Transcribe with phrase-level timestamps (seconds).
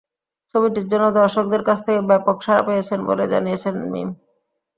[0.55, 4.09] ছবিটির জন্য দর্শকদের কাছ থেকে ব্যাপক সাড়া পেয়েছেন বলেই জানিয়েছেন মিম।